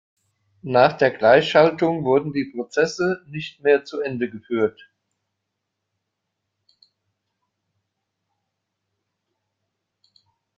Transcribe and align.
Nach 0.63 0.93
der 0.97 1.11
Gleichschaltung 1.11 2.03
wurden 2.03 2.33
die 2.33 2.45
Prozesse 2.45 3.23
nicht 3.27 3.61
mehr 3.61 3.85
zu 3.85 3.99
Ende 4.01 4.31
geführt. 4.31 4.89